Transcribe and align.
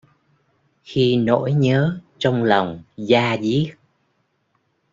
Khi 0.83 1.17
nỗi 1.17 1.53
nhớ 1.53 1.99
trong 2.17 2.43
lòng 2.43 2.83
da 2.97 3.35
diết 3.41 3.73